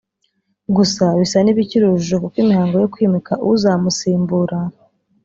Gusa 0.75 1.03
bisa 1.19 1.37
n’ibikiri 1.41 1.83
urujijo 1.85 2.15
kuko 2.23 2.35
imihango 2.43 2.75
yo 2.81 2.89
kwimika 2.93 3.33
uzamusimbura 3.51 4.57